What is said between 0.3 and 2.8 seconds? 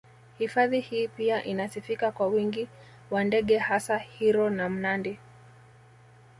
Hifadhi hii pia inasifika kwa wingi